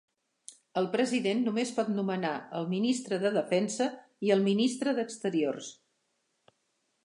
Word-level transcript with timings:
El 0.79 0.87
president 0.95 1.43
només 1.47 1.73
pot 1.79 1.91
nomenar 1.97 2.31
el 2.61 2.65
ministre 2.73 3.21
de 3.25 3.33
Defensa 3.37 3.89
i 4.29 4.35
el 4.37 4.45
ministre 4.49 4.99
d'Exteriors. 5.01 5.73